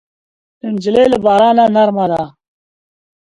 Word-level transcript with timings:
نجلۍ 0.73 1.05
له 1.11 1.17
بارانه 1.25 1.65
نرمه 1.75 2.05
ده. 2.11 2.23